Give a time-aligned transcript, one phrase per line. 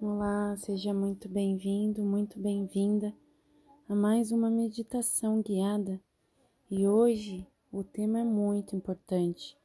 [0.00, 3.14] Olá, seja muito bem-vindo, muito bem-vinda
[3.88, 6.00] a mais uma meditação guiada.
[6.68, 9.56] E hoje o tema é muito importante.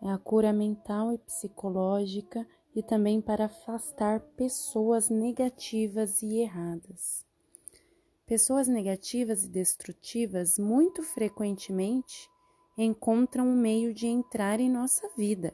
[0.00, 7.26] É a cura mental e psicológica e também para afastar pessoas negativas e erradas.
[8.24, 12.30] Pessoas negativas e destrutivas muito frequentemente
[12.78, 15.52] encontram um meio de entrar em nossa vida.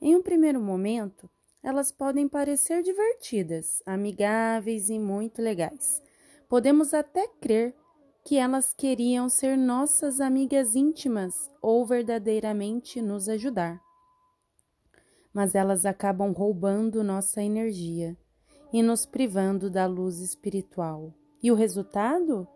[0.00, 1.30] Em um primeiro momento,
[1.62, 6.02] elas podem parecer divertidas, amigáveis e muito legais.
[6.48, 7.74] Podemos até crer
[8.24, 13.80] que elas queriam ser nossas amigas íntimas ou verdadeiramente nos ajudar.
[15.32, 18.16] Mas elas acabam roubando nossa energia
[18.72, 21.14] e nos privando da luz espiritual.
[21.42, 22.46] E o resultado?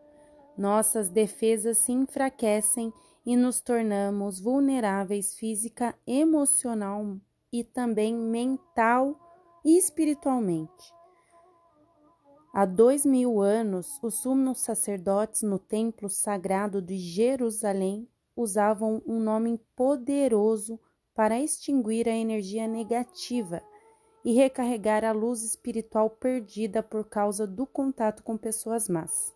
[0.56, 2.92] Nossas defesas se enfraquecem
[3.24, 7.18] e nos tornamos vulneráveis física, emocional,
[7.60, 9.18] e também mental
[9.64, 10.94] e espiritualmente.
[12.52, 19.60] Há dois mil anos, os sumos sacerdotes no templo sagrado de Jerusalém usavam um nome
[19.74, 20.80] poderoso
[21.14, 23.62] para extinguir a energia negativa
[24.24, 29.34] e recarregar a luz espiritual perdida por causa do contato com pessoas más.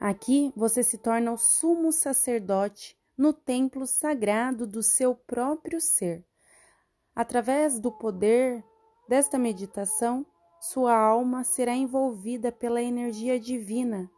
[0.00, 6.24] Aqui você se torna o sumo sacerdote no templo sagrado do seu próprio ser.
[7.14, 8.64] Através do poder
[9.08, 10.26] desta meditação,
[10.60, 14.10] sua alma será envolvida pela energia divina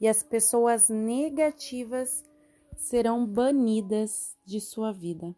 [0.00, 2.24] e as pessoas negativas
[2.76, 5.36] serão banidas de sua vida.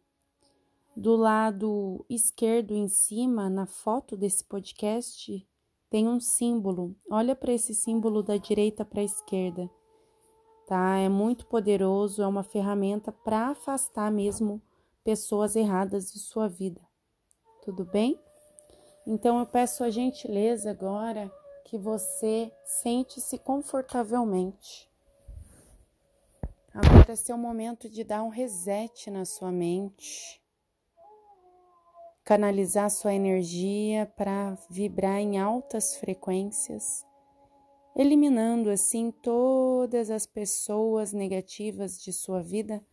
[0.96, 5.46] Do lado esquerdo em cima, na foto desse podcast,
[5.90, 6.96] tem um símbolo.
[7.10, 9.68] Olha para esse símbolo da direita para a esquerda.
[10.66, 10.96] Tá?
[10.96, 14.62] É muito poderoso, é uma ferramenta para afastar mesmo
[15.02, 16.80] pessoas erradas de sua vida
[17.64, 18.20] tudo bem?
[19.06, 21.32] Então eu peço a gentileza agora
[21.64, 24.90] que você sente-se confortavelmente.
[26.72, 30.42] Agora é seu momento de dar um reset na sua mente,
[32.22, 37.06] canalizar sua energia para vibrar em altas frequências,
[37.96, 42.84] eliminando assim todas as pessoas negativas de sua vida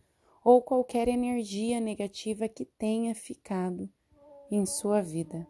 [0.42, 3.90] ou qualquer energia negativa que tenha ficado
[4.54, 5.46] em sua vida.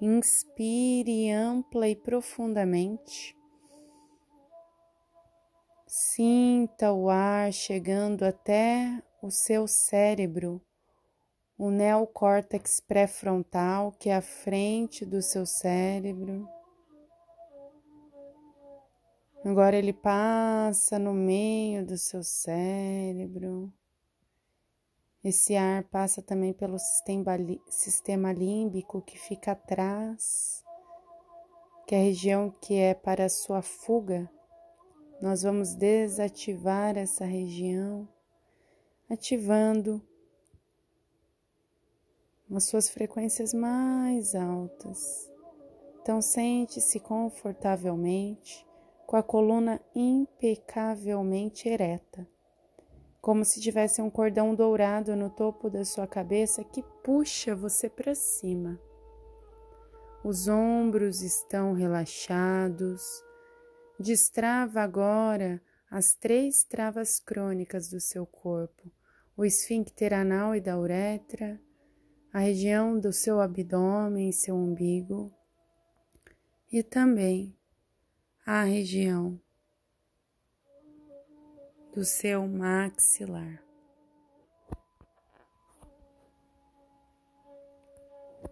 [0.00, 3.36] Inspire ampla e profundamente.
[5.86, 10.60] Sinta o ar chegando até o seu cérebro,
[11.58, 16.48] o neocórtex pré-frontal, que é a frente do seu cérebro.
[19.44, 23.72] Agora ele passa no meio do seu cérebro.
[25.22, 30.64] Esse ar passa também pelo sistema límbico que fica atrás,
[31.86, 34.30] que é a região que é para a sua fuga.
[35.20, 38.08] Nós vamos desativar essa região,
[39.10, 40.02] ativando
[42.54, 45.30] as suas frequências mais altas.
[46.00, 48.66] Então, sente-se confortavelmente,
[49.06, 52.26] com a coluna impecavelmente ereta
[53.20, 58.14] como se tivesse um cordão dourado no topo da sua cabeça que puxa você para
[58.14, 58.80] cima.
[60.24, 63.02] Os ombros estão relaxados.
[63.98, 65.60] Destrava agora
[65.90, 68.90] as três travas crônicas do seu corpo:
[69.36, 71.60] o esfíncter anal e da uretra,
[72.32, 75.32] a região do seu abdômen e seu umbigo,
[76.72, 77.56] e também
[78.46, 79.40] a região
[81.92, 83.62] do seu maxilar.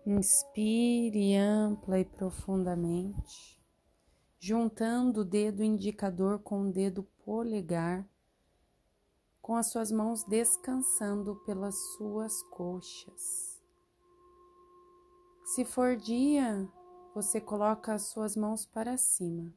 [0.05, 3.63] Inspire ampla e profundamente,
[4.39, 8.09] juntando o dedo indicador com o dedo polegar,
[9.41, 13.63] com as suas mãos descansando pelas suas coxas.
[15.45, 16.69] Se for dia,
[17.15, 19.53] você coloca as suas mãos para cima.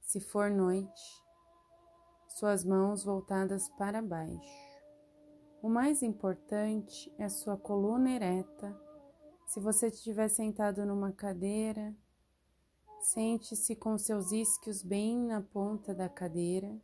[0.00, 1.21] Se for noite,
[2.38, 4.72] suas mãos voltadas para baixo.
[5.62, 8.76] O mais importante é sua coluna ereta.
[9.46, 11.94] Se você estiver sentado numa cadeira,
[13.00, 16.76] sente-se com seus isquios bem na ponta da cadeira.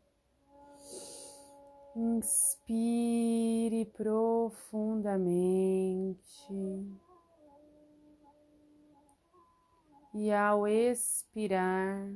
[1.97, 6.53] Inspire profundamente.
[10.15, 12.13] E ao expirar,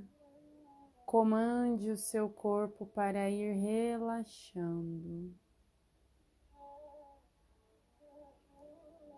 [1.12, 5.36] Comande o seu corpo para ir relaxando.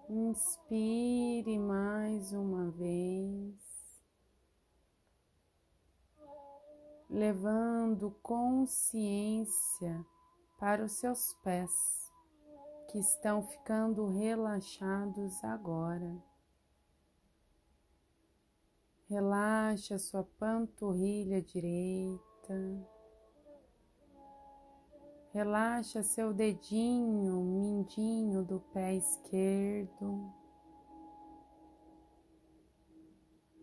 [0.09, 3.55] Inspire mais uma vez,
[7.09, 10.05] levando consciência
[10.59, 12.13] para os seus pés
[12.91, 16.34] que estão ficando relaxados agora.
[19.09, 22.55] Relaxa sua panturrilha direita.
[25.31, 30.33] Relaxa seu dedinho mindinho do pé esquerdo.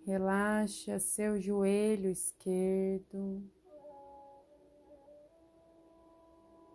[0.06, 3.42] Relaxa seu joelho esquerdo.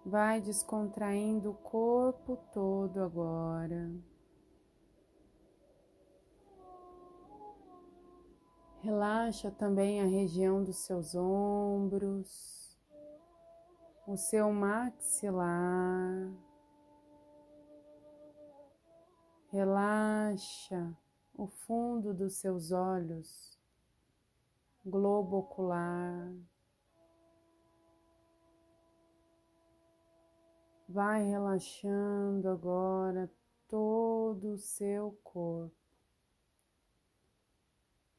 [0.05, 3.93] Vai descontraindo o corpo todo agora.
[8.87, 12.79] Relaxa também a região dos seus ombros,
[14.07, 16.33] o seu maxilar.
[19.49, 20.97] Relaxa
[21.35, 23.59] o fundo dos seus olhos,
[24.85, 26.33] globo ocular.
[30.89, 33.29] Vai relaxando agora
[33.67, 35.75] todo o seu corpo.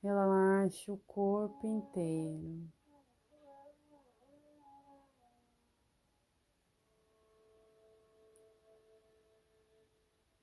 [0.03, 0.36] Relaxa
[0.91, 2.67] o corpo inteiro.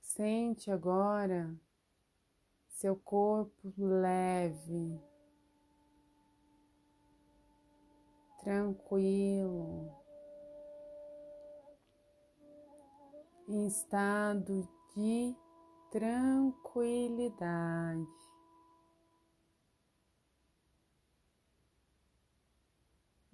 [0.00, 1.54] Sente agora
[2.68, 5.00] seu corpo leve,
[8.40, 9.90] tranquilo,
[13.48, 15.34] em estado de
[15.90, 17.34] tranquilidade.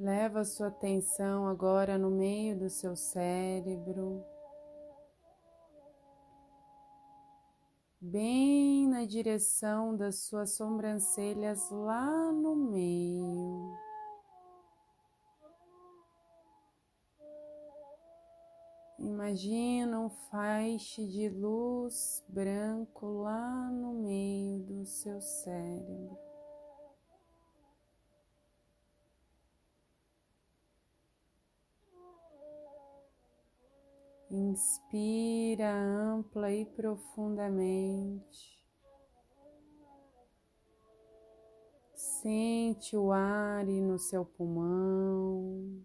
[0.00, 4.24] Leva sua atenção agora no meio do seu cérebro.
[8.00, 13.76] bem na direção das suas sobrancelhas lá no meio.
[18.98, 26.29] Imagina um faixe de luz branco lá no meio do seu cérebro.
[34.30, 38.60] Inspira ampla e profundamente.
[41.92, 45.84] Sente o ar no seu pulmão,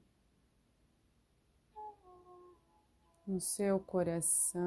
[3.25, 4.61] no seu coração.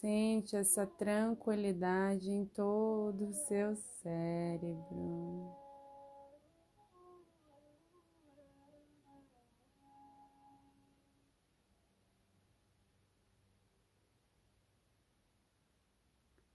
[0.00, 5.56] Sente essa tranquilidade em todo o seu cérebro.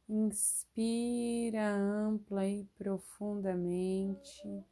[0.07, 4.63] Inspira ampla e profundamente,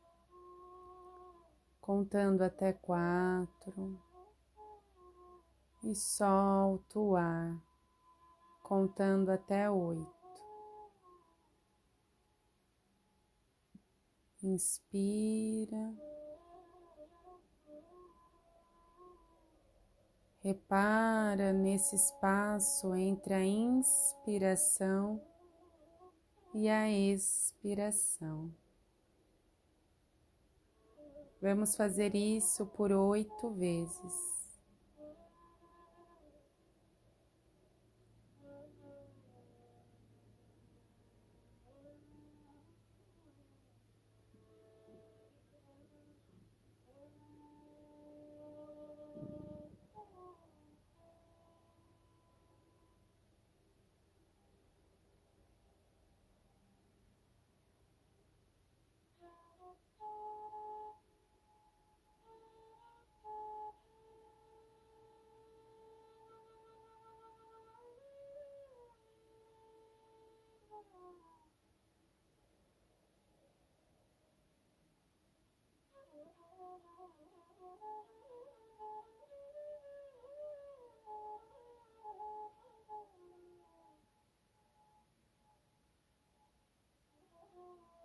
[1.82, 4.00] contando até quatro,
[5.84, 7.69] e solta o ar
[8.70, 10.08] contando até oito.
[14.44, 15.92] Inspira.
[20.42, 25.20] Repara nesse espaço entre a inspiração
[26.54, 28.54] e a expiração.
[31.42, 34.39] Vamos fazer isso por oito vezes.
[87.58, 87.99] Oh.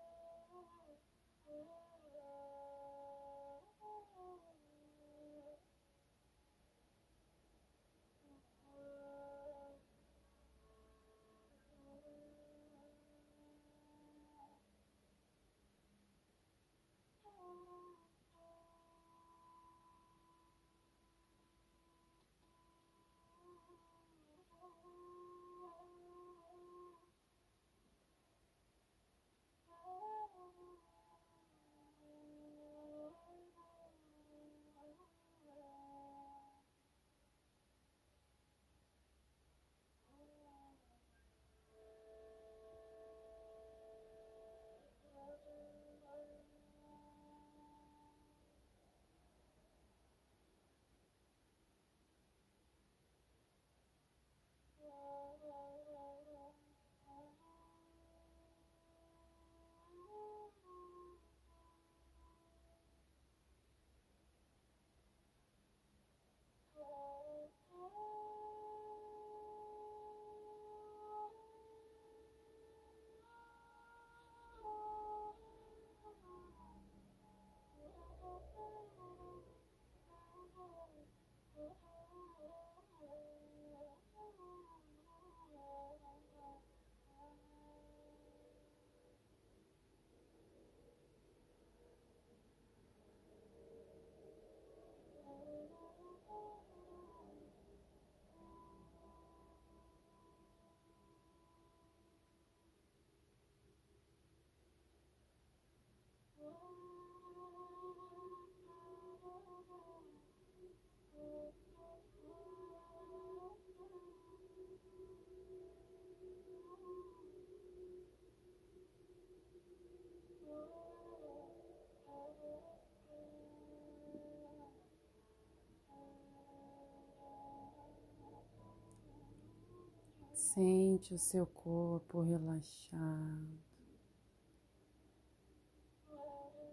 [130.54, 133.58] Sente o seu corpo relaxado.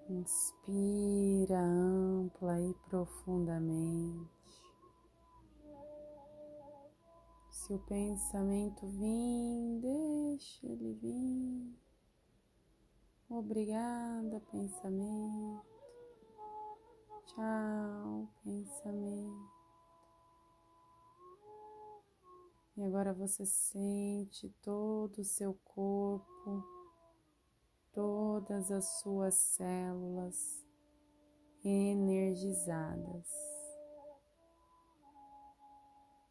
[0.07, 4.29] Inspira ampla e profundamente.
[7.49, 11.75] Se o pensamento vir, deixa ele vir.
[13.31, 15.65] Obrigada, pensamento.
[17.25, 19.60] Tchau, pensamento.
[22.77, 26.63] E agora você sente todo o seu corpo,
[27.91, 30.65] todas as suas células
[31.63, 33.27] energizadas.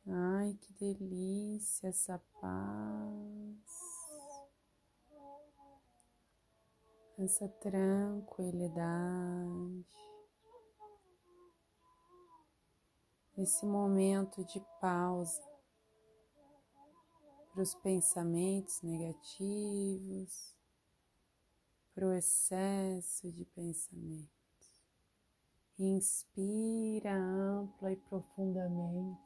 [0.07, 3.61] Ai, que delícia essa paz.
[7.25, 9.85] essa tranquilidade,
[13.37, 15.50] esse momento de pausa
[17.52, 20.54] para os pensamentos negativos,
[21.95, 24.30] para o excesso de pensamentos.
[25.78, 29.19] Inspira ampla e profundamente.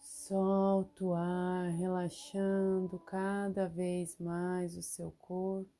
[0.00, 5.72] Solta o ar, relaxando cada vez mais o seu corpo,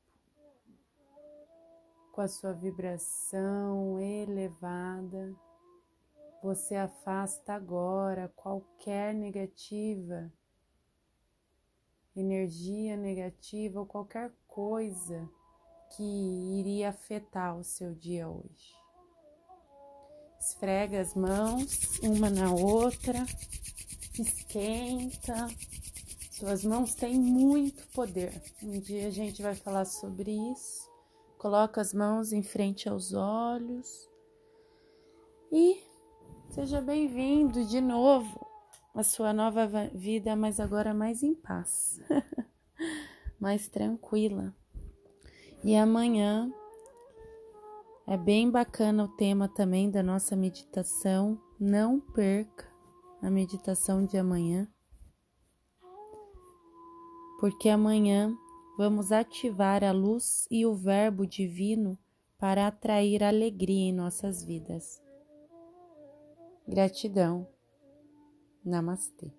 [2.10, 5.36] com a sua vibração elevada.
[6.42, 10.32] Você afasta agora qualquer negativa,
[12.14, 15.28] energia negativa ou qualquer coisa
[15.96, 16.02] que
[16.60, 18.76] iria afetar o seu dia hoje.
[20.38, 23.26] Esfrega as mãos uma na outra
[24.20, 25.48] esquenta.
[26.30, 28.40] Suas mãos têm muito poder.
[28.62, 30.88] Um dia a gente vai falar sobre isso.
[31.36, 34.08] Coloca as mãos em frente aos olhos
[35.50, 35.87] e
[36.50, 38.46] seja bem-vindo de novo
[38.94, 42.00] à sua nova vida, mas agora mais em paz,
[43.38, 44.54] mais tranquila.
[45.62, 46.50] E amanhã
[48.06, 51.40] é bem bacana o tema também da nossa meditação.
[51.60, 52.66] Não perca
[53.20, 54.68] a meditação de amanhã,
[57.40, 58.34] porque amanhã
[58.76, 61.98] vamos ativar a luz e o Verbo divino
[62.38, 65.07] para atrair alegria em nossas vidas.
[66.68, 67.48] Gratidão.
[68.62, 69.32] Namastê.